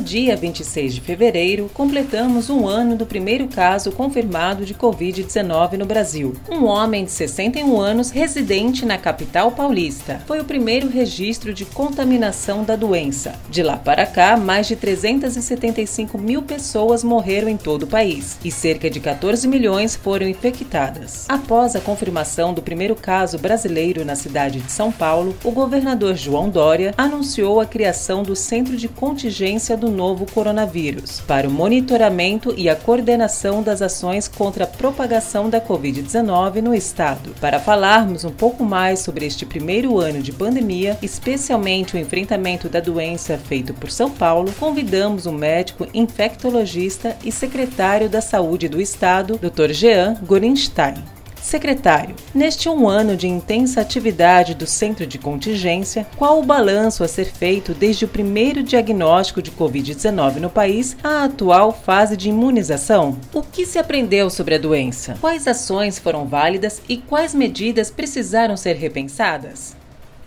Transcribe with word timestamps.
No 0.00 0.06
dia 0.06 0.34
26 0.34 0.94
de 0.94 1.00
fevereiro, 1.02 1.70
completamos 1.74 2.48
um 2.48 2.66
ano 2.66 2.96
do 2.96 3.04
primeiro 3.04 3.46
caso 3.48 3.92
confirmado 3.92 4.64
de 4.64 4.72
Covid-19 4.74 5.74
no 5.74 5.84
Brasil. 5.84 6.34
Um 6.50 6.64
homem 6.64 7.04
de 7.04 7.10
61 7.10 7.78
anos, 7.78 8.10
residente 8.10 8.86
na 8.86 8.96
capital 8.96 9.52
paulista. 9.52 10.22
Foi 10.26 10.40
o 10.40 10.44
primeiro 10.44 10.88
registro 10.88 11.52
de 11.52 11.66
contaminação 11.66 12.64
da 12.64 12.76
doença. 12.76 13.34
De 13.50 13.62
lá 13.62 13.76
para 13.76 14.06
cá, 14.06 14.38
mais 14.38 14.66
de 14.66 14.74
375 14.74 16.16
mil 16.16 16.40
pessoas 16.40 17.04
morreram 17.04 17.50
em 17.50 17.58
todo 17.58 17.82
o 17.82 17.86
país 17.86 18.38
e 18.42 18.50
cerca 18.50 18.88
de 18.88 19.00
14 19.00 19.46
milhões 19.46 19.96
foram 19.96 20.26
infectadas. 20.26 21.26
Após 21.28 21.76
a 21.76 21.80
confirmação 21.80 22.54
do 22.54 22.62
primeiro 22.62 22.94
caso 22.94 23.38
brasileiro 23.38 24.02
na 24.02 24.16
cidade 24.16 24.60
de 24.60 24.72
São 24.72 24.90
Paulo, 24.90 25.36
o 25.44 25.50
governador 25.50 26.16
João 26.16 26.48
Dória 26.48 26.94
anunciou 26.96 27.60
a 27.60 27.66
criação 27.66 28.22
do 28.22 28.34
Centro 28.34 28.78
de 28.78 28.88
Contingência 28.88 29.76
do 29.76 29.89
novo 29.90 30.26
coronavírus, 30.32 31.20
para 31.20 31.48
o 31.48 31.50
monitoramento 31.50 32.54
e 32.56 32.68
a 32.68 32.76
coordenação 32.76 33.62
das 33.62 33.82
ações 33.82 34.28
contra 34.28 34.64
a 34.64 34.66
propagação 34.66 35.50
da 35.50 35.60
Covid-19 35.60 36.62
no 36.62 36.74
estado. 36.74 37.34
Para 37.40 37.60
falarmos 37.60 38.24
um 38.24 38.30
pouco 38.30 38.64
mais 38.64 39.00
sobre 39.00 39.26
este 39.26 39.44
primeiro 39.44 39.98
ano 39.98 40.22
de 40.22 40.32
pandemia, 40.32 40.98
especialmente 41.02 41.96
o 41.96 41.98
enfrentamento 41.98 42.68
da 42.68 42.80
doença 42.80 43.36
feito 43.38 43.74
por 43.74 43.90
São 43.90 44.10
Paulo, 44.10 44.52
convidamos 44.58 45.26
o 45.26 45.32
médico 45.32 45.86
infectologista 45.92 47.16
e 47.24 47.30
secretário 47.30 48.08
da 48.08 48.20
Saúde 48.20 48.68
do 48.68 48.80
Estado, 48.80 49.38
Dr. 49.38 49.72
Jean 49.72 50.14
Gorenstein. 50.22 51.19
Secretário, 51.42 52.14
neste 52.34 52.68
um 52.68 52.88
ano 52.88 53.16
de 53.16 53.26
intensa 53.26 53.80
atividade 53.80 54.54
do 54.54 54.66
Centro 54.66 55.06
de 55.06 55.18
Contingência, 55.18 56.06
qual 56.16 56.38
o 56.38 56.44
balanço 56.44 57.02
a 57.02 57.08
ser 57.08 57.26
feito 57.26 57.74
desde 57.74 58.04
o 58.04 58.08
primeiro 58.08 58.62
diagnóstico 58.62 59.42
de 59.42 59.50
Covid-19 59.50 60.36
no 60.36 60.50
país 60.50 60.96
à 61.02 61.24
atual 61.24 61.72
fase 61.72 62.16
de 62.16 62.28
imunização? 62.28 63.18
O 63.32 63.42
que 63.42 63.66
se 63.66 63.78
aprendeu 63.78 64.30
sobre 64.30 64.54
a 64.54 64.58
doença? 64.58 65.16
Quais 65.20 65.48
ações 65.48 65.98
foram 65.98 66.26
válidas 66.26 66.80
e 66.88 66.98
quais 66.98 67.34
medidas 67.34 67.90
precisaram 67.90 68.56
ser 68.56 68.76
repensadas? 68.76 69.74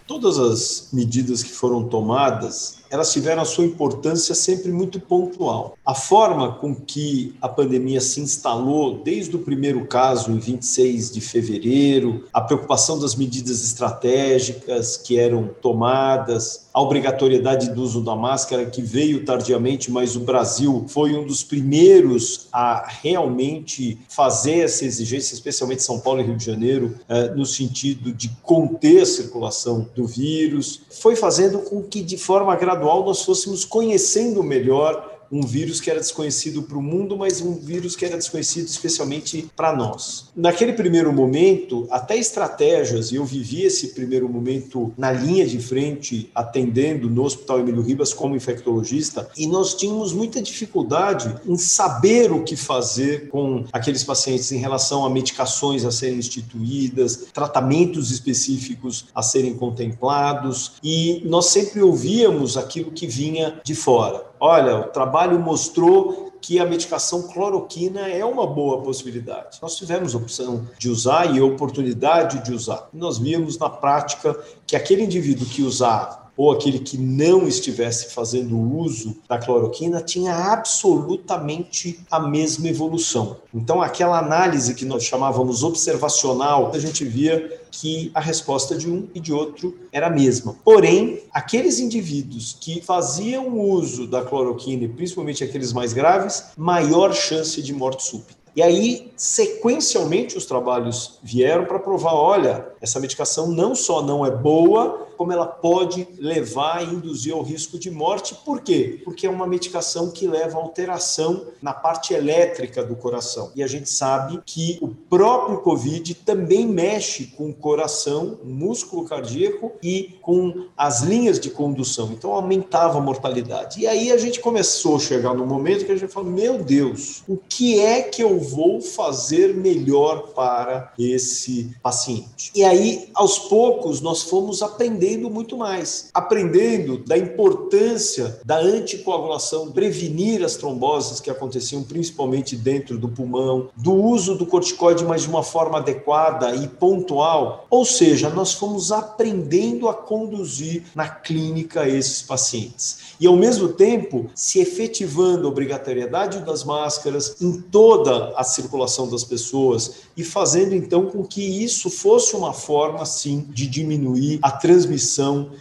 Todas 0.06 0.38
as 0.38 0.89
medidas 0.91 1.41
que 1.41 1.52
foram 1.52 1.88
tomadas 1.88 2.82
elas 2.94 3.11
tiveram 3.11 3.41
a 3.41 3.45
sua 3.45 3.66
importância 3.66 4.36
sempre 4.36 4.72
muito 4.72 4.99
pontual. 4.99 5.75
A 5.83 5.95
forma 5.95 6.53
com 6.53 6.75
que 6.75 7.35
a 7.41 7.50
pandemia 7.50 8.00
se 8.00 8.22
instalou 8.22 9.00
desde 9.03 9.35
o 9.35 9.39
primeiro 9.39 9.88
caso, 9.88 10.31
em 10.31 10.38
26 10.38 11.09
de 11.09 11.19
fevereiro, 11.19 12.25
a 12.31 12.39
preocupação 12.39 13.00
das 13.00 13.16
medidas 13.16 13.63
estratégicas 13.63 14.95
que 14.95 15.17
eram 15.17 15.50
tomadas, 15.59 16.67
a 16.72 16.80
obrigatoriedade 16.80 17.72
do 17.72 17.81
uso 17.81 18.00
da 18.00 18.16
máscara, 18.16 18.67
que 18.67 18.81
veio 18.81 19.25
tardiamente, 19.25 19.91
mas 19.91 20.16
o 20.16 20.19
Brasil 20.19 20.85
foi 20.88 21.16
um 21.16 21.25
dos 21.25 21.44
primeiros 21.44 22.47
a 22.52 22.88
realmente 23.02 23.97
fazer 24.07 24.59
essa 24.59 24.85
exigência, 24.85 25.33
especialmente 25.33 25.81
São 25.81 26.00
Paulo 26.00 26.22
e 26.22 26.23
Rio 26.23 26.38
de 26.38 26.45
Janeiro, 26.45 26.95
eh, 27.09 27.30
no 27.30 27.45
sentido 27.45 28.13
de 28.13 28.30
conter 28.44 29.02
a 29.02 29.05
circulação 29.05 29.88
do 29.95 30.05
vírus, 30.05 30.81
foi 30.89 31.16
fazendo 31.16 31.59
com 31.59 31.81
que, 31.81 32.02
de 32.02 32.17
forma 32.17 32.55
gradual, 32.55 32.82
gradual 32.83 33.05
nós 33.05 33.23
fôssemos 33.23 33.63
conhecendo 33.63 34.43
melhor 34.43 35.12
um 35.33 35.41
vírus 35.41 35.81
que 35.81 35.89
era 35.89 35.99
desconhecido 35.99 36.61
para 36.61 36.77
o 36.77 36.81
mundo, 36.81 37.17
mas 37.17 37.41
um 37.41 37.55
vírus 37.55 37.95
que 37.95 38.05
era 38.05 38.15
desconhecido 38.15 38.67
especialmente 38.67 39.49
para 39.55 39.75
nós. 39.75 40.29
Naquele 40.35 40.73
primeiro 40.73 41.11
momento, 41.11 41.88
até 41.89 42.16
estratégias, 42.16 43.11
e 43.11 43.16
eu 43.16 43.25
vivi 43.25 43.63
esse 43.63 43.89
primeiro 43.89 44.29
momento 44.29 44.93
na 44.95 45.11
linha 45.11 45.47
de 45.47 45.57
frente, 45.57 46.29
atendendo 46.35 47.09
no 47.09 47.23
Hospital 47.23 47.59
Emílio 47.59 47.81
Ribas 47.81 48.13
como 48.13 48.35
infectologista, 48.35 49.27
e 49.35 49.47
nós 49.47 49.73
tínhamos 49.73 50.13
muita 50.13 50.39
dificuldade 50.39 51.35
em 51.47 51.57
saber 51.57 52.31
o 52.31 52.43
que 52.43 52.55
fazer 52.55 53.29
com 53.29 53.66
aqueles 53.73 54.03
pacientes 54.03 54.51
em 54.51 54.59
relação 54.59 55.03
a 55.03 55.09
medicações 55.09 55.83
a 55.83 55.91
serem 55.91 56.19
instituídas, 56.19 57.25
tratamentos 57.33 58.11
específicos 58.11 59.05
a 59.16 59.23
serem 59.23 59.55
contemplados, 59.55 60.73
e 60.83 61.23
nós 61.25 61.47
sempre 61.47 61.81
ouvíamos 61.81 62.55
aquilo 62.55 62.91
que 62.91 63.07
vinha 63.07 63.59
de 63.63 63.73
fora. 63.73 64.32
Olha, 64.45 64.75
o 64.79 64.83
trabalho 64.89 65.39
mostrou 65.39 66.33
que 66.41 66.59
a 66.59 66.65
medicação 66.65 67.29
cloroquina 67.29 68.09
é 68.09 68.25
uma 68.25 68.45
boa 68.45 68.81
possibilidade. 68.81 69.57
Nós 69.61 69.77
tivemos 69.77 70.13
opção 70.13 70.67
de 70.77 70.89
usar 70.89 71.33
e 71.33 71.39
oportunidade 71.39 72.43
de 72.43 72.51
usar. 72.51 72.89
Nós 72.91 73.17
vimos 73.17 73.57
na 73.57 73.69
prática 73.69 74.37
que 74.67 74.75
aquele 74.75 75.01
indivíduo 75.01 75.47
que 75.47 75.61
usava 75.61 76.22
ou 76.35 76.51
aquele 76.51 76.79
que 76.79 76.97
não 76.97 77.47
estivesse 77.47 78.13
fazendo 78.13 78.57
uso 78.57 79.17
da 79.27 79.38
cloroquina 79.38 80.01
tinha 80.01 80.33
absolutamente 80.33 81.99
a 82.09 82.19
mesma 82.19 82.67
evolução. 82.67 83.38
Então, 83.53 83.81
aquela 83.81 84.17
análise 84.17 84.73
que 84.73 84.85
nós 84.85 85.03
chamávamos 85.03 85.63
observacional, 85.63 86.72
a 86.73 86.79
gente 86.79 87.05
via 87.05 87.61
que 87.72 88.11
a 88.13 88.19
resposta 88.19 88.75
de 88.75 88.89
um 88.89 89.07
e 89.13 89.19
de 89.19 89.33
outro 89.33 89.75
era 89.91 90.07
a 90.07 90.09
mesma. 90.09 90.55
Porém, 90.63 91.22
aqueles 91.31 91.79
indivíduos 91.79 92.57
que 92.59 92.81
faziam 92.81 93.59
uso 93.59 94.07
da 94.07 94.23
cloroquina, 94.23 94.88
principalmente 94.88 95.43
aqueles 95.43 95.73
mais 95.73 95.93
graves, 95.93 96.45
maior 96.57 97.13
chance 97.13 97.61
de 97.61 97.73
morte 97.73 98.03
súbita. 98.03 98.43
E 98.55 98.61
aí, 98.61 99.11
sequencialmente, 99.17 100.38
os 100.38 100.45
trabalhos 100.45 101.17
vieram 101.23 101.66
para 101.66 101.79
provar: 101.79 102.13
olha, 102.13 102.67
essa 102.79 102.99
medicação 102.99 103.47
não 103.47 103.73
só 103.73 104.03
não 104.03 104.23
é 104.23 104.29
boa, 104.29 105.07
como 105.23 105.31
ela 105.31 105.47
pode 105.47 106.06
levar 106.19 106.84
e 106.84 106.95
induzir 106.95 107.34
ao 107.34 107.41
risco 107.41 107.79
de 107.79 107.89
morte. 107.89 108.35
Por 108.44 108.59
quê? 108.59 109.00
Porque 109.06 109.25
é 109.25 109.29
uma 109.29 109.47
medicação 109.47 110.11
que 110.11 110.28
leva 110.28 110.57
a 110.57 110.61
alteração 110.61 111.45
na 111.61 111.72
parte 111.72 112.13
elétrica 112.13 112.84
do 112.84 112.94
coração. 112.94 113.50
E 113.56 113.63
a 113.63 113.67
gente 113.67 113.89
sabe 113.89 114.41
que 114.45 114.78
o 114.81 114.89
próprio 114.89 115.61
Covid 115.61 116.13
também 116.16 116.67
mexe 116.67 117.28
com 117.38 117.50
o 117.50 117.53
coração, 117.53 118.38
músculo 118.44 119.06
cardíaco 119.06 119.72
e 119.81 120.17
com 120.22 120.66
as 120.75 121.03
linhas 121.03 121.40
de 121.40 121.50
condução. 121.50 122.11
Então 122.11 122.34
aumentava 122.34 122.97
a 122.97 123.01
mortalidade. 123.01 123.79
E 123.79 123.88
aí 123.88 124.11
a 124.11 124.17
gente 124.17 124.41
começou 124.41 124.97
a 124.97 125.00
chegar 125.00 125.34
no 125.34 125.45
momento 125.45 125.85
que 125.85 125.91
a 125.94 125.95
gente 125.95 126.11
falou: 126.11 126.29
meu 126.29 126.61
Deus, 126.61 127.23
o 127.29 127.38
que 127.38 127.79
é 127.79 128.01
que 128.01 128.22
eu 128.22 128.38
vou 128.41 128.81
fazer 128.81 129.55
melhor 129.55 130.34
para 130.34 130.91
esse 131.00 131.73
paciente? 131.81 132.51
E 132.53 132.61
aí, 132.66 133.09
aos 133.13 133.40
poucos, 133.40 134.01
nós 134.01 134.23
fomos 134.23 134.61
aprendendo 134.61 135.12
muito 135.18 135.57
mais, 135.57 136.09
aprendendo 136.13 136.97
da 136.97 137.18
importância 137.18 138.40
da 138.46 138.57
anticoagulação, 138.57 139.72
prevenir 139.72 140.44
as 140.44 140.56
tromboses 140.56 141.19
que 141.19 141.29
aconteciam 141.29 141.84
principalmente 141.84 142.56
dentro 142.56 142.97
do 142.97 143.07
pulmão, 143.07 143.69
do 143.75 143.94
uso 143.94 144.35
do 144.35 144.46
corticoide, 144.46 145.03
mas 145.03 145.23
de 145.23 145.29
uma 145.29 145.44
forma 145.44 145.78
adequada 145.78 146.56
e 146.56 146.68
pontual. 146.68 147.66
Ou 147.69 147.85
seja, 147.85 148.29
nós 148.29 148.53
fomos 148.53 148.91
aprendendo 148.91 149.88
a 149.88 149.94
conduzir 149.94 150.84
na 150.96 151.07
clínica 151.07 151.88
esses 151.88 152.22
pacientes. 152.22 153.13
E 153.19 153.28
ao 153.28 153.35
mesmo 153.35 153.69
tempo, 153.69 154.29
se 154.35 154.59
efetivando 154.59 155.47
a 155.47 155.50
obrigatoriedade 155.50 156.40
das 156.40 156.63
máscaras 156.63 157.35
em 157.41 157.62
toda 157.62 158.34
a 158.35 158.44
circulação 158.44 159.09
das 159.09 159.23
pessoas 159.23 160.03
e 160.16 160.23
fazendo 160.23 160.73
então 160.75 161.07
com 161.07 161.23
que 161.23 161.41
isso 161.63 161.90
fosse 161.90 162.35
uma 162.35 162.53
forma, 162.53 163.06
sim, 163.06 163.46
de 163.50 163.68
diminuir 163.68 164.40
a 164.41 164.52
transmissão 164.52 164.92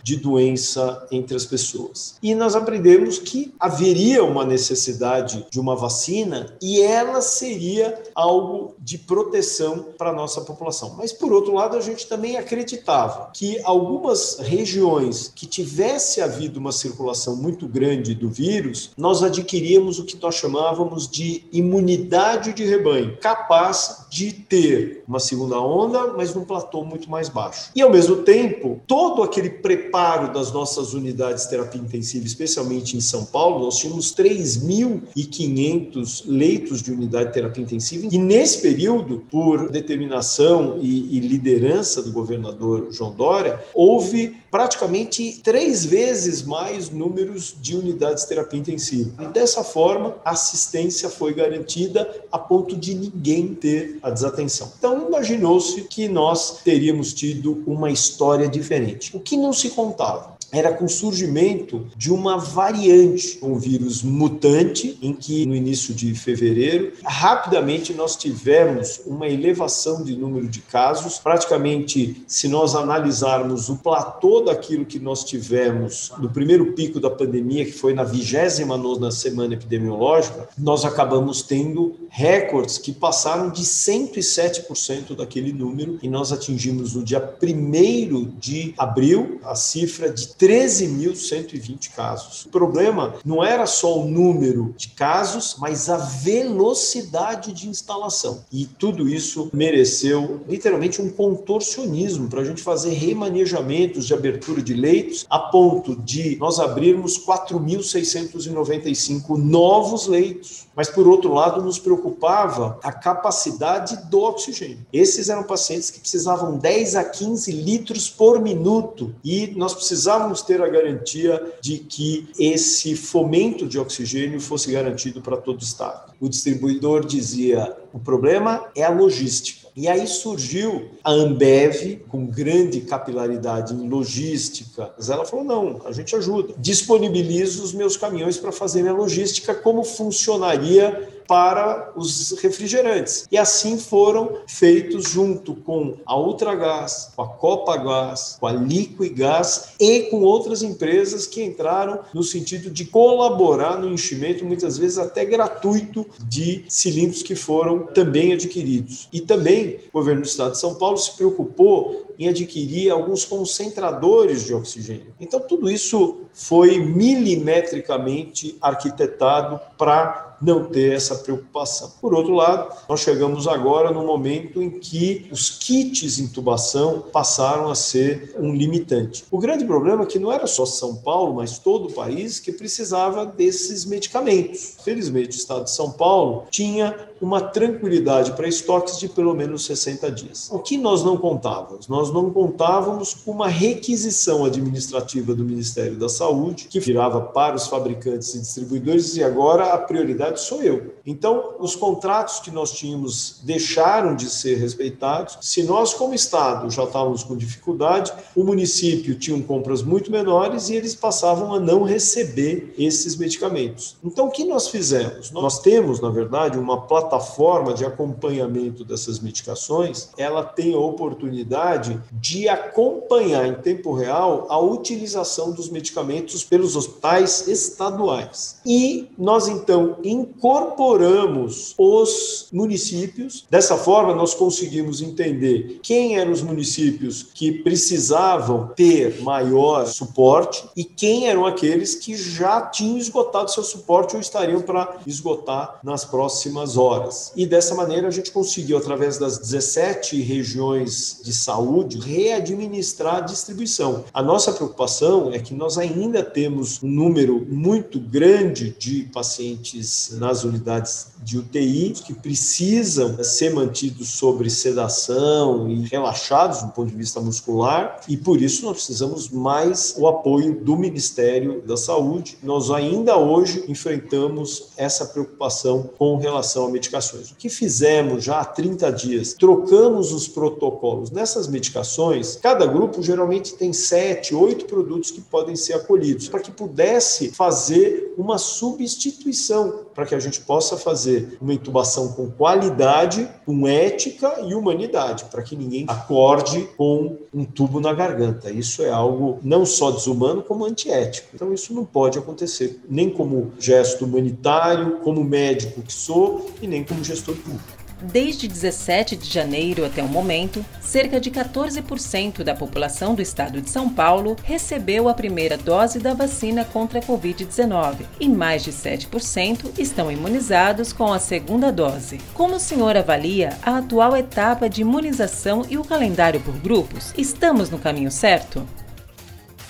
de 0.03 0.17
doença 0.17 1.07
entre 1.11 1.37
as 1.37 1.45
pessoas. 1.45 2.17
E 2.23 2.35
nós 2.35 2.55
aprendemos 2.55 3.19
que 3.19 3.53
haveria 3.59 4.25
uma 4.25 4.45
necessidade 4.45 5.47
de 5.51 5.61
uma 5.61 5.77
vacina 5.77 6.57
e 6.61 6.81
ela 6.81 7.21
seria 7.21 8.03
algo 8.15 8.75
de 8.79 8.99
proteção 8.99 9.87
para 9.97 10.11
a 10.11 10.15
nossa 10.15 10.41
população. 10.41 10.95
Mas, 10.97 11.13
por 11.13 11.33
outro 11.33 11.55
lado, 11.55 11.77
a 11.77 11.81
gente 11.81 12.07
também 12.07 12.37
acreditava 12.37 13.31
que 13.33 13.61
algumas 13.65 14.39
regiões 14.39 15.33
que 15.35 15.47
tivesse 15.47 16.21
havido 16.21 16.59
uma 16.59 16.73
circulação 16.73 17.37
muito 17.37 17.67
grande 17.67 18.15
do 18.15 18.29
vírus, 18.29 18.91
nós 18.97 19.23
adquiríamos 19.23 19.99
o 19.99 20.05
que 20.05 20.21
nós 20.21 20.35
chamávamos 20.35 21.09
de 21.09 21.45
imunidade 21.53 22.53
de 22.53 22.65
rebanho, 22.65 23.17
capaz 23.19 24.07
de 24.11 24.33
ter 24.33 25.05
uma 25.07 25.21
segunda 25.21 25.61
onda, 25.61 26.09
mas 26.15 26.35
num 26.35 26.45
platô 26.45 26.85
muito 26.85 27.11
mais 27.11 27.29
baixo. 27.29 27.71
E 27.75 27.83
ao 27.83 27.91
mesmo 27.91 28.17
tempo, 28.17 28.81
todo 28.87 29.22
aquele 29.23 29.51
preparo 29.51 30.33
das 30.33 30.51
nossas 30.53 30.95
unidades 30.95 31.45
de 31.45 31.51
terapia 31.51 31.81
intensiva, 31.81 32.27
especialmente 32.27 32.97
em 32.97 33.01
São 33.01 33.25
Paulo, 33.25 33.65
nós 33.65 33.79
tínhamos 33.79 34.13
3.500 34.15 36.25
leitos 36.27 36.83
de 36.83 36.91
unidade 36.93 37.29
de 37.29 37.35
terapia 37.35 37.63
intensiva, 37.63 38.09
e 38.11 38.19
nesse 38.19 38.61
período, 38.61 39.23
por 39.31 39.71
determinação 39.71 40.79
e, 40.81 41.17
e 41.17 41.21
liderança 41.21 42.03
do 42.03 42.11
governador 42.13 42.89
João 42.91 43.15
Dória, 43.15 43.63
houve 43.75 44.43
praticamente 44.53 45.41
três 45.43 45.83
vezes 45.83 46.43
mais 46.43 46.91
números 46.91 47.57
de 47.59 47.75
unidades 47.75 48.25
de 48.25 48.29
terapia 48.29 48.61
intensiva. 48.61 49.11
E 49.23 49.27
dessa 49.29 49.65
forma, 49.65 50.17
a 50.23 50.33
assistência 50.33 51.09
foi 51.09 51.33
garantida 51.33 52.23
a 52.31 52.39
ponto 52.39 52.77
de 52.77 52.95
ninguém 52.95 53.55
ter 53.55 53.99
a 54.03 54.11
desatenção. 54.11 54.71
Então, 54.77 55.09
imaginou-se 55.09 55.81
que 55.85 56.07
nós 56.07 56.59
teríamos 56.63 57.15
tido 57.15 57.63
uma 57.67 57.91
história 57.91 58.47
diferente. 58.47 59.12
O 59.13 59.21
que 59.21 59.37
não 59.37 59.53
se 59.53 59.71
contava 59.71 60.37
era 60.53 60.73
com 60.73 60.85
o 60.85 60.89
surgimento 60.89 61.87
de 61.97 62.13
uma 62.13 62.37
variante, 62.37 63.39
um 63.43 63.59
vírus 63.59 64.03
mutante, 64.03 64.99
em 65.01 65.15
que 65.15 65.47
no 65.47 65.57
início 65.57 65.95
de 65.95 66.15
fevereiro, 66.15 66.93
rapidamente 67.03 67.95
nós 67.95 68.15
tivemos 68.17 69.01
uma 69.07 69.27
elevação 69.27 70.05
de 70.05 70.15
número 70.15 70.47
de 70.47 70.61
casos. 70.61 71.19
Praticamente, 71.19 72.23
se 72.27 72.49
nós 72.49 72.75
analisarmos 72.75 73.71
o 73.71 73.77
platô 73.77 74.43
daquilo 74.43 74.85
que 74.85 74.99
nós 74.99 75.25
tivemos 75.25 76.13
no 76.19 76.29
primeiro 76.29 76.73
pico 76.73 77.01
da 77.01 77.09
pandemia, 77.09 77.65
que 77.65 77.73
foi 77.73 77.95
na 77.95 78.05
29 78.05 79.11
semana 79.11 79.55
epidemiológica, 79.55 80.49
nós 80.59 80.85
acabamos 80.85 81.43
tendo 81.43 81.95
recordes 82.09 82.77
que 82.77 82.93
passaram 82.93 83.51
de 83.51 83.63
107% 83.63 85.17
daquele 85.17 85.53
número 85.53 85.99
e 86.03 86.09
nós 86.09 86.33
atingimos 86.33 86.95
no 86.95 87.03
dia 87.03 87.37
1 87.43 88.39
de 88.39 88.75
abril 88.77 89.41
a 89.45 89.55
cifra 89.55 90.11
de 90.11 90.29
13.120 90.43 91.91
casos. 91.95 92.47
O 92.47 92.49
problema 92.49 93.15
não 93.25 93.45
era 93.45 93.65
só 93.65 94.01
o 94.01 94.09
número 94.09 94.75
de 94.77 94.89
casos, 94.89 95.55
mas 95.57 95.89
a 95.89 95.97
velocidade 95.97 97.53
de 97.53 97.69
instalação. 97.69 98.45
E 98.51 98.67
tudo 98.67 99.09
isso 99.09 99.49
mereceu 99.53 100.41
literalmente 100.49 101.01
um 101.01 101.09
contorcionismo 101.09 102.29
para 102.29 102.41
a 102.41 102.45
gente 102.45 102.61
fazer 102.61 102.91
remanejamentos 102.91 104.05
de 104.05 104.15
abertura 104.15 104.61
de 104.61 104.75
leitos 104.75 105.25
a 105.31 105.39
ponto 105.39 105.95
de 105.95 106.37
nós 106.39 106.59
abrirmos 106.59 107.25
4.695 107.25 109.37
novos 109.37 110.09
leitos. 110.09 110.67
Mas, 110.75 110.89
por 110.89 111.07
outro 111.07 111.33
lado, 111.33 111.63
nos 111.63 111.79
preocupava 111.79 112.81
a 112.83 112.91
capacidade 112.91 114.11
do 114.11 114.19
oxigênio. 114.21 114.85
Esses 114.93 115.29
eram 115.29 115.45
pacientes 115.45 115.91
que 115.91 116.01
precisavam 116.01 116.57
10 116.57 116.97
a 116.97 117.05
15 117.05 117.53
litros 117.53 118.11
por 118.11 118.41
minuto 118.41 119.15
e 119.23 119.53
nós 119.55 119.75
precisávamos 119.75 120.32
precisávamos 120.33 120.43
ter 120.43 120.63
a 120.63 120.69
garantia 120.69 121.43
de 121.61 121.79
que 121.79 122.29
esse 122.39 122.97
fomento 122.97 123.67
de 123.67 123.79
oxigênio 123.79 124.41
fosse 124.41 124.73
garantido 124.73 125.21
para 125.21 125.37
todo 125.37 125.61
o 125.61 125.65
Estado. 125.65 126.13
O 126.21 126.29
distribuidor 126.29 127.05
dizia: 127.05 127.77
o 127.93 127.99
problema 127.99 128.67
é 128.75 128.83
a 128.83 128.91
logística. 128.91 129.63
E 129.75 129.89
aí 129.89 130.07
surgiu 130.07 130.91
a 131.03 131.11
Ambev, 131.11 132.03
com 132.09 132.27
grande 132.27 132.83
capilaridade 132.83 133.73
em 133.75 133.89
logística. 133.89 134.93
Mas 134.97 135.09
ela 135.09 135.25
falou: 135.25 135.45
não, 135.45 135.81
a 135.85 135.93
gente 135.93 136.15
ajuda. 136.17 136.55
Disponibilizo 136.59 137.63
os 137.63 137.73
meus 137.73 137.97
caminhões 137.97 138.37
para 138.39 138.53
fazer 138.53 138.83
minha 138.83 138.95
logística, 138.95 139.55
como 139.55 139.85
funcionaria 139.85 141.09
para 141.33 141.91
os 141.97 142.33
refrigerantes. 142.43 143.27
E 143.33 143.39
assim 143.39 143.79
foram 143.79 144.41
feitos 144.47 145.05
junto 145.05 145.55
com 145.55 145.97
a 146.05 146.15
Ultragás, 146.15 147.11
com 147.17 147.23
a 147.23 147.27
Copagás, 147.27 148.37
com 148.39 148.47
a 148.47 148.53
Liquigás 148.53 149.69
e 149.81 150.03
com 150.11 150.21
outras 150.21 150.63
empresas 150.63 151.27
que 151.27 151.43
entraram 151.43 152.01
no 152.13 152.23
sentido 152.23 152.71
de 152.71 152.85
colaborar 152.85 153.79
no 153.79 153.89
enchimento, 153.89 154.45
muitas 154.45 154.77
vezes 154.77 154.99
até 154.99 155.25
gratuito, 155.25 156.05
de 156.29 156.67
cilindros 156.69 157.23
que 157.23 157.35
foram 157.35 157.87
também 157.87 158.35
adquiridos. 158.35 159.09
E 159.11 159.19
também 159.19 159.79
o 159.89 160.01
governo 160.01 160.21
do 160.21 160.27
estado 160.27 160.53
de 160.53 160.59
São 160.59 160.75
Paulo 160.75 160.99
se 160.99 161.17
preocupou 161.17 162.13
em 162.19 162.29
adquirir 162.29 162.91
alguns 162.91 163.25
concentradores 163.25 164.45
de 164.45 164.53
oxigênio. 164.53 165.15
Então, 165.19 165.41
tudo 165.41 165.71
isso 165.71 166.21
foi 166.35 166.79
milimetricamente 166.79 168.55
arquitetado 168.61 169.59
para 169.79 170.32
não 170.43 170.65
ter 170.65 170.93
essa 170.93 171.15
preocupação. 171.17 171.93
Por 172.01 172.13
outro 172.15 172.35
lado, 172.35 172.75
nós 172.89 173.01
chegamos 173.01 173.47
agora 173.47 173.91
no 173.91 174.05
momento 174.05 174.63
em 174.63 174.71
que 174.71 175.27
os 175.31 175.51
kits 175.51 176.19
intubação 176.19 177.05
passaram 177.13 177.71
a 177.71 177.75
ser 177.75 178.35
um 178.39 178.55
limitante. 178.55 179.25
O 179.31 179.39
grande 179.39 179.65
problema 179.65 180.03
é 180.03 180.07
que 180.07 180.19
não 180.19 180.33
era 180.33 180.47
só 180.47 180.67
São 180.67 180.97
Paulo, 180.97 181.35
mas 181.35 181.59
todo 181.59 181.89
o 181.89 181.93
país 181.93 182.41
que 182.41 182.53
precisava 182.53 183.25
desses 183.25 183.85
medicamentos. 183.85 184.77
Felizmente, 184.83 185.37
o 185.37 185.41
estado 185.41 185.65
de 185.65 185.71
São 185.71 185.91
Paulo 185.91 186.45
tinha 186.51 187.12
uma 187.23 187.41
tranquilidade 187.41 188.33
para 188.33 188.49
estoques 188.49 188.99
de 188.99 189.09
pelo 189.09 189.33
menos 189.33 189.65
60 189.65 190.11
dias. 190.11 190.51
O 190.51 190.59
que 190.59 190.77
nós 190.77 191.05
não 191.05 191.17
contávamos? 191.17 191.87
Nós 191.87 192.13
não 192.13 192.31
contávamos 192.31 193.15
com 193.15 193.31
uma 193.31 193.47
requisição 193.47 194.45
administrativa 194.45 195.33
do 195.33 195.45
Ministério 195.45 195.97
da 195.97 196.09
Saúde, 196.09 196.67
que 196.69 196.81
virava 196.81 197.21
para 197.21 197.55
os 197.55 197.69
fabricantes 197.69 198.35
e 198.35 198.41
distribuidores, 198.41 199.17
e 199.17 199.23
agora 199.23 199.73
a 199.73 199.79
prioridade 199.79 200.41
sou 200.41 200.63
eu. 200.63 200.95
Então, 201.07 201.55
os 201.61 201.77
contratos 201.77 202.41
que 202.41 202.51
nós 202.51 202.73
tínhamos 202.73 203.41
deixaram 203.45 204.17
de 204.17 204.29
ser 204.29 204.57
respeitados. 204.57 205.39
Se 205.41 205.63
nós, 205.63 205.95
como 205.95 206.15
Estado, 206.15 206.71
já 206.71 206.83
estávamos 206.83 207.23
com 207.23 207.37
dificuldade, 207.37 208.13
o 208.35 208.43
município 208.43 209.15
tinha 209.15 209.41
compras 209.43 209.83
muito 209.83 210.11
menores 210.11 210.69
e 210.69 210.75
eles 210.75 210.95
passavam 210.95 211.55
a 211.55 211.61
não 211.61 211.85
receber 211.85 212.75
esses 212.77 213.17
medicamentos. 213.17 213.97
Então, 214.03 214.27
o 214.27 214.31
que 214.31 214.45
nós 214.45 214.69
fizemos? 214.69 215.31
Nós 215.31 215.61
temos, 215.61 216.01
na 216.01 216.11
verdade, 216.11 216.59
uma 216.59 216.81
plataforma 216.81 217.12
plataforma 217.13 217.75
de 217.75 217.85
acompanhamento 217.85 218.85
dessas 218.85 219.21
medicações, 219.21 220.09
ela 220.17 220.43
tem 220.43 220.75
a 220.75 220.79
oportunidade 220.79 222.01
de 222.11 222.49
acompanhar 222.49 223.47
em 223.47 223.55
tempo 223.55 223.93
real 223.93 224.47
a 224.49 224.59
utilização 224.59 225.53
dos 225.53 225.69
medicamentos 225.69 226.43
pelos 226.43 226.75
hospitais 226.75 227.47
estaduais. 227.47 228.61
E 228.65 229.11
nós 229.19 229.47
então 229.47 229.97
incorporamos 230.03 231.75
os 231.77 232.49
municípios. 232.51 233.45
Dessa 233.51 233.77
forma, 233.77 234.15
nós 234.15 234.33
conseguimos 234.33 235.03
entender 235.03 235.81
quem 235.83 236.17
eram 236.17 236.33
os 236.33 236.41
municípios 236.41 237.23
que 237.23 237.53
precisavam 237.53 238.71
ter 238.75 239.21
maior 239.21 239.87
suporte 239.87 240.65
e 240.75 240.85
quem 240.85 241.29
eram 241.29 241.45
aqueles 241.45 241.95
que 241.95 242.17
já 242.17 242.63
tinham 242.63 242.97
esgotado 242.97 243.51
seu 243.51 243.63
suporte 243.63 244.15
ou 244.15 244.21
estariam 244.21 244.63
para 244.63 244.99
esgotar 245.07 245.79
nas 245.83 246.05
próximas 246.05 246.77
horas 246.77 247.02
horas. 247.03 247.33
E 247.37 247.47
dessa 247.47 247.75
maneira 247.75 248.09
a 248.09 248.11
gente 248.11 248.31
conseguiu, 248.31 248.79
através 248.79 249.19
das 249.19 249.39
17 249.39 250.21
regiões 250.23 251.21
de 251.23 251.33
saúde, 251.33 251.99
readministrar 251.99 253.17
a 253.17 253.21
distribuição. 253.21 254.05
A 254.13 254.23
nossa 254.23 254.53
preocupação 254.53 255.33
é 255.33 255.39
que 255.39 255.55
nós 255.55 255.79
ainda 255.79 256.23
temos 256.23 256.83
um 256.83 256.89
número 256.89 257.45
muito 257.49 257.99
grande 258.01 258.75
de 258.79 259.05
pacientes 259.13 260.17
nas 260.19 260.45
unidades 260.45 261.09
de 261.23 261.39
UTI 261.39 261.95
que 262.05 262.15
precisam 262.15 263.23
ser 263.23 263.55
mantidos 263.55 264.09
sobre 264.09 264.51
sedação 264.51 265.69
e 265.69 265.83
relaxados 265.87 266.63
do 266.63 266.69
ponto 266.69 266.91
de 266.91 266.97
vista 266.97 267.21
muscular, 267.21 268.01
e 268.09 268.17
por 268.17 268.41
isso 268.41 268.65
nós 268.65 268.77
precisamos 268.77 269.29
mais 269.29 269.95
o 269.97 270.07
apoio 270.07 270.61
do 270.61 270.77
Ministério 270.77 271.63
da 271.63 271.77
Saúde. 271.77 272.37
Nós 272.43 272.71
ainda 272.71 273.17
hoje 273.17 273.65
enfrentamos 273.69 274.69
essa 274.77 275.07
preocupação 275.07 275.91
com 275.97 276.17
relação 276.17 276.67
à 276.67 276.71
medicações. 276.93 277.31
O 277.31 277.37
que 277.37 277.49
fizemos 277.49 278.23
já 278.23 278.41
há 278.41 278.45
30 278.45 278.93
dias? 278.93 279.33
Trocamos 279.33 280.13
os 280.13 280.29
protocolos. 280.29 281.11
Nessas 281.11 281.49
medicações, 281.49 282.37
cada 282.37 282.67
grupo 282.67 283.03
geralmente 283.03 283.55
tem 283.55 283.73
sete, 283.73 284.35
oito 284.35 284.67
produtos 284.67 285.11
que 285.11 285.21
podem 285.21 285.57
ser 285.57 285.75
acolhidos, 285.75 286.29
para 286.29 286.41
que 286.41 286.51
pudesse 286.51 287.31
fazer 287.31 288.15
uma 288.19 288.37
substituição, 288.37 289.87
para 289.95 290.07
que 290.07 290.15
a 290.15 290.21
gente 290.21 290.41
possa 290.41 290.77
fazer 290.77 291.37
uma 291.41 291.55
intubação 291.55 292.13
com 292.13 292.31
qualidade, 292.31 293.29
com 293.45 293.67
ética 293.67 294.41
e 294.47 294.55
humanidade, 294.55 295.25
para 295.27 295.43
que 295.43 295.57
ninguém 295.57 295.85
acorde 295.89 296.69
com 296.77 297.19
um 297.33 297.45
tubo 297.45 297.81
na 297.81 297.93
garganta. 297.93 298.51
Isso 298.51 298.83
é 298.83 298.91
algo 298.91 299.39
não 299.43 299.65
só 299.65 299.91
desumano, 299.91 300.43
como 300.43 300.65
antiético. 300.65 301.29
Então, 301.35 301.53
isso 301.53 301.75
não 301.75 301.85
pode 301.85 302.19
acontecer, 302.19 302.81
nem 302.89 303.11
como 303.11 303.53
gesto 303.59 304.05
humanitário, 304.05 304.99
como 305.03 305.23
médico 305.25 305.83
que 305.83 305.93
sou 305.93 306.51
e 306.61 306.67
nem 306.67 306.85
como 306.85 307.05
gestor 307.05 307.35
público. 307.37 307.82
Desde 308.03 308.49
17 308.49 309.17
de 309.17 309.31
janeiro 309.31 309.85
até 309.85 310.03
o 310.03 310.09
momento, 310.09 310.65
cerca 310.81 311.21
de 311.21 311.31
14% 311.31 312.43
da 312.43 312.55
população 312.55 313.15
do 313.15 313.23
estado 313.23 313.61
de 313.61 313.71
São 313.71 313.89
Paulo 313.89 314.37
recebeu 314.43 315.09
a 315.09 315.15
primeira 315.15 315.57
dose 315.57 316.01
da 316.01 316.13
vacina 316.13 316.65
contra 316.65 316.99
a 316.99 317.03
Covid-19 317.03 317.99
e 318.19 318.29
mais 318.29 318.65
de 318.65 318.73
7% 318.73 319.79
estão 319.79 320.11
imunizados 320.11 320.93
com 320.93 321.13
a 321.13 321.19
segunda 321.21 321.71
dose. 321.71 322.19
Como 322.35 322.57
o 322.57 322.61
senhor 322.61 322.97
avalia 322.97 323.57
a 323.63 323.79
atual 323.79 324.17
etapa 324.17 324.69
de 324.69 324.81
imunização 324.81 325.65
e 325.71 325.79
o 325.79 325.85
calendário 325.85 326.41
por 326.41 326.57
grupos? 326.57 327.15
Estamos 327.17 327.71
no 327.71 327.79
caminho 327.79 328.11
certo? 328.11 328.67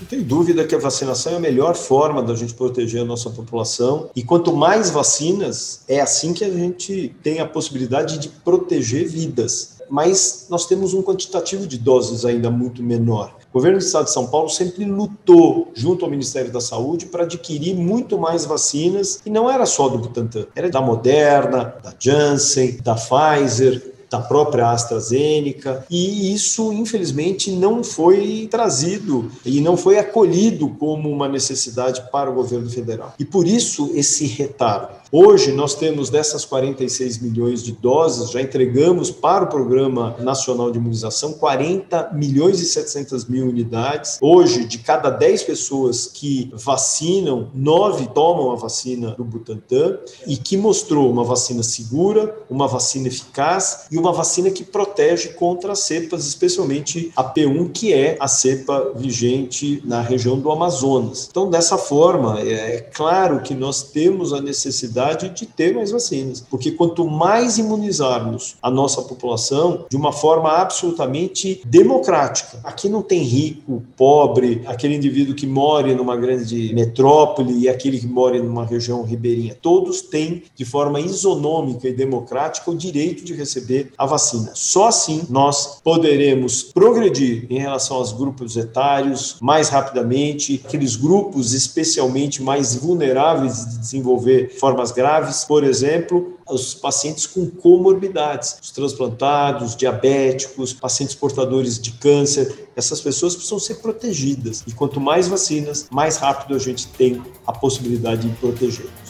Não 0.02 0.06
tem 0.08 0.20
dúvida 0.20 0.64
que 0.64 0.74
a 0.74 0.78
vacinação 0.78 1.34
é 1.34 1.36
a 1.36 1.40
melhor 1.40 1.76
forma 1.76 2.20
da 2.24 2.34
gente 2.34 2.54
proteger 2.54 3.02
a 3.02 3.04
nossa 3.04 3.30
população. 3.30 4.10
E 4.16 4.24
quanto 4.24 4.52
mais 4.52 4.90
vacinas, 4.90 5.82
é 5.86 6.00
assim 6.00 6.32
que 6.32 6.44
a 6.44 6.50
gente 6.50 7.14
tem 7.22 7.38
a 7.38 7.46
possibilidade 7.46 8.18
de 8.18 8.28
proteger 8.28 9.06
vidas. 9.06 9.80
Mas 9.88 10.46
nós 10.50 10.66
temos 10.66 10.92
um 10.92 11.02
quantitativo 11.02 11.68
de 11.68 11.78
doses 11.78 12.24
ainda 12.24 12.50
muito 12.50 12.82
menor. 12.82 13.36
O 13.48 13.52
governo 13.52 13.78
do 13.78 13.84
estado 13.84 14.06
de 14.06 14.12
São 14.12 14.26
Paulo 14.26 14.48
sempre 14.48 14.84
lutou 14.84 15.70
junto 15.74 16.04
ao 16.04 16.10
Ministério 16.10 16.50
da 16.50 16.60
Saúde 16.60 17.06
para 17.06 17.22
adquirir 17.22 17.76
muito 17.76 18.18
mais 18.18 18.44
vacinas, 18.44 19.20
e 19.24 19.30
não 19.30 19.48
era 19.48 19.66
só 19.66 19.88
do 19.88 19.98
Butantan, 19.98 20.46
era 20.56 20.70
da 20.70 20.80
Moderna, 20.80 21.76
da 21.82 21.94
Janssen, 21.96 22.78
da 22.82 22.96
Pfizer, 22.96 23.91
da 24.12 24.20
própria 24.20 24.70
AstraZeneca, 24.70 25.86
e 25.90 26.34
isso, 26.34 26.70
infelizmente, 26.72 27.50
não 27.50 27.82
foi 27.82 28.46
trazido 28.50 29.32
e 29.44 29.60
não 29.60 29.74
foi 29.74 29.98
acolhido 29.98 30.68
como 30.68 31.10
uma 31.10 31.26
necessidade 31.26 32.02
para 32.12 32.30
o 32.30 32.34
governo 32.34 32.68
federal. 32.68 33.14
E 33.18 33.24
por 33.24 33.46
isso 33.46 33.90
esse 33.94 34.26
retardo. 34.26 35.01
Hoje 35.14 35.52
nós 35.52 35.74
temos 35.74 36.08
dessas 36.08 36.42
46 36.46 37.18
milhões 37.18 37.62
de 37.62 37.72
doses, 37.72 38.30
já 38.30 38.40
entregamos 38.40 39.10
para 39.10 39.44
o 39.44 39.46
Programa 39.46 40.16
Nacional 40.20 40.70
de 40.70 40.78
Imunização 40.78 41.34
40 41.34 42.12
milhões 42.14 42.60
e 42.60 42.64
700 42.64 43.26
mil 43.26 43.46
unidades. 43.46 44.16
Hoje, 44.22 44.64
de 44.64 44.78
cada 44.78 45.10
10 45.10 45.42
pessoas 45.42 46.06
que 46.06 46.50
vacinam, 46.54 47.50
9 47.52 48.06
tomam 48.14 48.52
a 48.52 48.54
vacina 48.54 49.10
do 49.10 49.22
Butantan 49.22 49.98
e 50.26 50.38
que 50.38 50.56
mostrou 50.56 51.10
uma 51.10 51.24
vacina 51.24 51.62
segura, 51.62 52.34
uma 52.48 52.66
vacina 52.66 53.08
eficaz 53.08 53.88
e 53.90 53.98
uma 53.98 54.14
vacina 54.14 54.50
que 54.50 54.64
protege 54.64 55.34
contra 55.34 55.72
as 55.72 55.80
cepas, 55.80 56.26
especialmente 56.26 57.12
a 57.14 57.22
P1, 57.22 57.70
que 57.70 57.92
é 57.92 58.16
a 58.18 58.26
cepa 58.26 58.92
vigente 58.96 59.82
na 59.84 60.00
região 60.00 60.40
do 60.40 60.50
Amazonas. 60.50 61.28
Então, 61.30 61.50
dessa 61.50 61.76
forma, 61.76 62.40
é 62.40 62.80
claro 62.80 63.42
que 63.42 63.54
nós 63.54 63.82
temos 63.82 64.32
a 64.32 64.40
necessidade 64.40 65.01
necessidade 65.02 65.30
de 65.30 65.46
ter 65.46 65.74
mais 65.74 65.90
vacinas, 65.90 66.40
porque 66.40 66.72
quanto 66.72 67.06
mais 67.06 67.58
imunizarmos 67.58 68.56
a 68.62 68.70
nossa 68.70 69.02
população 69.02 69.84
de 69.88 69.96
uma 69.96 70.12
forma 70.12 70.50
absolutamente 70.50 71.60
democrática, 71.64 72.60
aqui 72.64 72.88
não 72.88 73.02
tem 73.02 73.22
rico, 73.22 73.82
pobre, 73.96 74.62
aquele 74.66 74.94
indivíduo 74.94 75.34
que 75.34 75.46
mora 75.46 75.94
numa 75.94 76.16
grande 76.16 76.72
metrópole 76.74 77.58
e 77.58 77.68
aquele 77.68 77.98
que 77.98 78.06
mora 78.06 78.40
numa 78.42 78.64
região 78.64 79.02
ribeirinha, 79.02 79.56
todos 79.60 80.02
têm 80.02 80.42
de 80.54 80.64
forma 80.64 81.00
isonômica 81.00 81.88
e 81.88 81.92
democrática 81.92 82.70
o 82.70 82.76
direito 82.76 83.24
de 83.24 83.34
receber 83.34 83.92
a 83.98 84.06
vacina. 84.06 84.52
Só 84.54 84.88
assim 84.88 85.22
nós 85.28 85.80
poderemos 85.82 86.62
progredir 86.62 87.46
em 87.50 87.58
relação 87.58 87.96
aos 87.96 88.12
grupos 88.12 88.56
etários 88.56 89.36
mais 89.40 89.68
rapidamente, 89.68 90.60
aqueles 90.64 90.96
grupos 90.96 91.52
especialmente 91.52 92.42
mais 92.42 92.74
vulneráveis 92.74 93.64
de 93.66 93.78
desenvolver 93.78 94.52
formas 94.58 94.91
graves, 94.92 95.44
por 95.44 95.64
exemplo, 95.64 96.38
os 96.48 96.74
pacientes 96.74 97.26
com 97.26 97.48
comorbidades, 97.48 98.58
os 98.62 98.70
transplantados, 98.70 99.74
diabéticos, 99.74 100.72
pacientes 100.72 101.14
portadores 101.14 101.80
de 101.80 101.92
câncer. 101.92 102.68
Essas 102.76 103.00
pessoas 103.00 103.34
precisam 103.34 103.58
ser 103.58 103.76
protegidas. 103.76 104.62
E 104.66 104.72
quanto 104.72 105.00
mais 105.00 105.28
vacinas, 105.28 105.86
mais 105.90 106.16
rápido 106.16 106.54
a 106.54 106.58
gente 106.58 106.86
tem 106.88 107.22
a 107.46 107.52
possibilidade 107.52 108.28
de 108.28 108.36
protegê-los. 108.36 109.01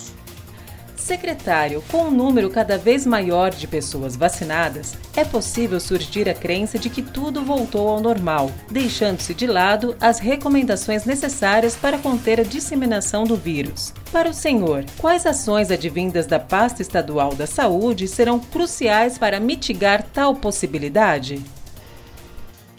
Secretário, 1.02 1.82
com 1.90 2.04
um 2.04 2.10
número 2.12 2.48
cada 2.48 2.78
vez 2.78 3.04
maior 3.04 3.50
de 3.50 3.66
pessoas 3.66 4.14
vacinadas, 4.14 4.94
é 5.16 5.24
possível 5.24 5.80
surgir 5.80 6.28
a 6.28 6.34
crença 6.34 6.78
de 6.78 6.88
que 6.88 7.02
tudo 7.02 7.44
voltou 7.44 7.88
ao 7.88 8.00
normal, 8.00 8.52
deixando-se 8.70 9.34
de 9.34 9.44
lado 9.48 9.96
as 10.00 10.20
recomendações 10.20 11.04
necessárias 11.04 11.74
para 11.74 11.98
conter 11.98 12.38
a 12.38 12.44
disseminação 12.44 13.24
do 13.24 13.34
vírus. 13.36 13.92
Para 14.12 14.30
o 14.30 14.32
senhor, 14.32 14.84
quais 14.96 15.26
ações 15.26 15.72
advindas 15.72 16.24
da 16.24 16.38
pasta 16.38 16.82
estadual 16.82 17.34
da 17.34 17.48
saúde 17.48 18.06
serão 18.06 18.38
cruciais 18.38 19.18
para 19.18 19.40
mitigar 19.40 20.06
tal 20.14 20.36
possibilidade? 20.36 21.42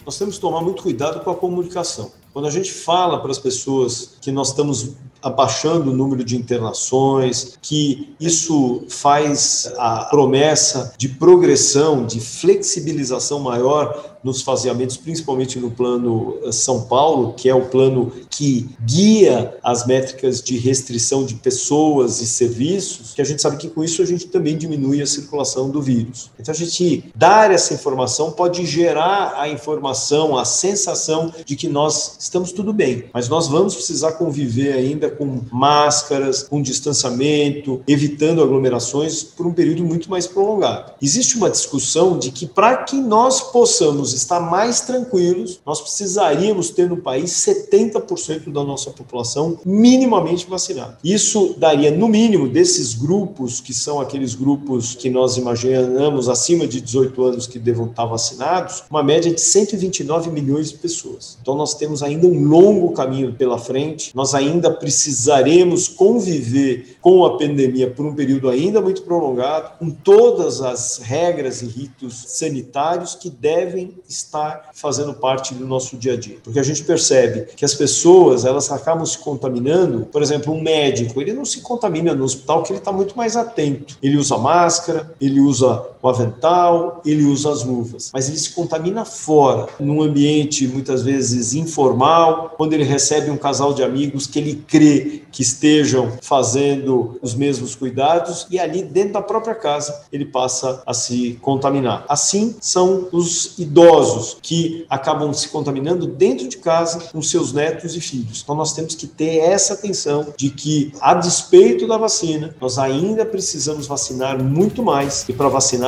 Nós 0.06 0.16
temos 0.16 0.36
que 0.36 0.40
tomar 0.40 0.62
muito 0.62 0.82
cuidado 0.82 1.22
com 1.22 1.30
a 1.30 1.36
comunicação. 1.36 2.10
Quando 2.32 2.48
a 2.48 2.50
gente 2.50 2.72
fala 2.72 3.20
para 3.20 3.30
as 3.30 3.38
pessoas 3.38 4.16
que 4.20 4.32
nós 4.32 4.48
estamos 4.48 4.94
abaixando 5.24 5.90
o 5.90 5.96
número 5.96 6.22
de 6.22 6.36
internações, 6.36 7.58
que 7.62 8.14
isso 8.20 8.84
faz 8.90 9.72
a 9.78 10.04
promessa 10.04 10.92
de 10.98 11.08
progressão, 11.08 12.04
de 12.04 12.20
flexibilização 12.20 13.40
maior 13.40 14.14
nos 14.24 14.40
faseamentos, 14.40 14.96
principalmente 14.96 15.60
no 15.60 15.70
plano 15.70 16.38
eh, 16.42 16.50
São 16.50 16.82
Paulo, 16.82 17.34
que 17.34 17.46
é 17.48 17.54
o 17.54 17.66
plano 17.66 18.10
que 18.30 18.70
guia 18.80 19.58
as 19.62 19.86
métricas 19.86 20.42
de 20.42 20.56
restrição 20.56 21.26
de 21.26 21.34
pessoas 21.34 22.22
e 22.22 22.26
serviços, 22.26 23.12
que 23.12 23.20
a 23.20 23.24
gente 23.24 23.42
sabe 23.42 23.58
que 23.58 23.68
com 23.68 23.84
isso 23.84 24.00
a 24.00 24.06
gente 24.06 24.26
também 24.28 24.56
diminui 24.56 25.02
a 25.02 25.06
circulação 25.06 25.68
do 25.68 25.82
vírus. 25.82 26.30
Então 26.40 26.52
a 26.52 26.56
gente 26.56 27.04
dar 27.14 27.50
essa 27.50 27.74
informação 27.74 28.32
pode 28.32 28.64
gerar 28.64 29.34
a 29.36 29.46
informação, 29.46 30.38
a 30.38 30.44
sensação 30.46 31.32
de 31.44 31.54
que 31.54 31.68
nós 31.68 32.16
estamos 32.18 32.50
tudo 32.50 32.72
bem, 32.72 33.04
mas 33.12 33.28
nós 33.28 33.46
vamos 33.46 33.74
precisar 33.74 34.12
conviver 34.12 34.72
ainda 34.72 35.10
com 35.16 35.40
máscaras, 35.52 36.42
com 36.42 36.60
distanciamento, 36.62 37.82
evitando 37.86 38.42
aglomerações 38.42 39.22
por 39.22 39.46
um 39.46 39.52
período 39.52 39.84
muito 39.84 40.10
mais 40.10 40.26
prolongado. 40.26 40.92
Existe 41.00 41.36
uma 41.36 41.50
discussão 41.50 42.18
de 42.18 42.30
que 42.30 42.46
para 42.46 42.78
que 42.78 42.96
nós 42.96 43.40
possamos 43.40 44.12
estar 44.12 44.40
mais 44.40 44.80
tranquilos, 44.80 45.60
nós 45.64 45.80
precisaríamos 45.80 46.70
ter 46.70 46.88
no 46.88 46.98
país 46.98 47.30
70% 47.30 48.52
da 48.52 48.64
nossa 48.64 48.90
população 48.90 49.58
minimamente 49.64 50.46
vacinada. 50.48 50.98
Isso 51.02 51.54
daria, 51.58 51.90
no 51.90 52.08
mínimo, 52.08 52.48
desses 52.48 52.94
grupos, 52.94 53.60
que 53.60 53.74
são 53.74 54.00
aqueles 54.00 54.34
grupos 54.34 54.94
que 54.94 55.10
nós 55.10 55.36
imaginamos 55.36 56.28
acima 56.28 56.66
de 56.66 56.80
18 56.80 57.22
anos 57.22 57.46
que 57.46 57.58
devam 57.58 57.86
estar 57.86 58.06
vacinados, 58.06 58.84
uma 58.90 59.02
média 59.02 59.32
de 59.32 59.40
129 59.40 60.30
milhões 60.30 60.70
de 60.70 60.78
pessoas. 60.78 61.38
Então, 61.40 61.54
nós 61.54 61.74
temos 61.74 62.02
ainda 62.02 62.26
um 62.26 62.44
longo 62.44 62.92
caminho 62.92 63.32
pela 63.34 63.58
frente, 63.58 64.10
nós 64.14 64.34
ainda 64.34 64.70
precisaremos 64.94 65.88
conviver 65.88 66.96
com 67.00 67.26
a 67.26 67.36
pandemia 67.36 67.90
por 67.90 68.06
um 68.06 68.14
período 68.14 68.48
ainda 68.48 68.80
muito 68.80 69.02
prolongado, 69.02 69.76
com 69.78 69.90
todas 69.90 70.60
as 70.60 70.98
regras 70.98 71.62
e 71.62 71.66
ritos 71.66 72.24
sanitários 72.28 73.16
que 73.16 73.28
devem 73.28 73.96
estar 74.08 74.70
fazendo 74.72 75.12
parte 75.12 75.52
do 75.52 75.66
nosso 75.66 75.96
dia 75.96 76.12
a 76.12 76.16
dia. 76.16 76.36
Porque 76.42 76.60
a 76.60 76.62
gente 76.62 76.84
percebe 76.84 77.46
que 77.56 77.64
as 77.64 77.74
pessoas, 77.74 78.44
elas 78.44 78.70
acabam 78.70 79.04
se 79.04 79.18
contaminando, 79.18 80.06
por 80.06 80.22
exemplo, 80.22 80.54
um 80.54 80.62
médico, 80.62 81.20
ele 81.20 81.32
não 81.32 81.44
se 81.44 81.60
contamina 81.60 82.14
no 82.14 82.24
hospital 82.24 82.62
que 82.62 82.72
ele 82.72 82.78
está 82.78 82.92
muito 82.92 83.16
mais 83.16 83.36
atento. 83.36 83.98
Ele 84.00 84.16
usa 84.16 84.38
máscara, 84.38 85.12
ele 85.20 85.40
usa 85.40 85.84
o 86.04 86.08
avental, 86.08 87.00
ele 87.02 87.24
usa 87.24 87.50
as 87.50 87.64
luvas, 87.64 88.10
mas 88.12 88.28
ele 88.28 88.36
se 88.36 88.50
contamina 88.50 89.06
fora, 89.06 89.68
num 89.80 90.02
ambiente 90.02 90.68
muitas 90.68 91.02
vezes 91.02 91.54
informal, 91.54 92.52
quando 92.58 92.74
ele 92.74 92.84
recebe 92.84 93.30
um 93.30 93.38
casal 93.38 93.72
de 93.72 93.82
amigos 93.82 94.26
que 94.26 94.38
ele 94.38 94.62
crê 94.68 95.22
que 95.32 95.40
estejam 95.40 96.12
fazendo 96.20 97.18
os 97.22 97.34
mesmos 97.34 97.74
cuidados 97.74 98.46
e 98.50 98.58
ali 98.58 98.82
dentro 98.82 99.14
da 99.14 99.22
própria 99.22 99.54
casa 99.54 100.02
ele 100.12 100.26
passa 100.26 100.82
a 100.84 100.92
se 100.92 101.38
contaminar. 101.40 102.04
Assim 102.06 102.54
são 102.60 103.08
os 103.10 103.58
idosos 103.58 104.36
que 104.42 104.84
acabam 104.90 105.32
se 105.32 105.48
contaminando 105.48 106.06
dentro 106.06 106.46
de 106.46 106.58
casa 106.58 107.00
com 107.10 107.22
seus 107.22 107.54
netos 107.54 107.96
e 107.96 108.00
filhos. 108.00 108.42
Então 108.42 108.54
nós 108.54 108.74
temos 108.74 108.94
que 108.94 109.06
ter 109.06 109.38
essa 109.38 109.72
atenção 109.72 110.34
de 110.36 110.50
que 110.50 110.92
a 111.00 111.14
despeito 111.14 111.88
da 111.88 111.96
vacina, 111.96 112.54
nós 112.60 112.78
ainda 112.78 113.24
precisamos 113.24 113.86
vacinar 113.86 114.42
muito 114.42 114.82
mais 114.82 115.26
e 115.28 115.32
para 115.32 115.48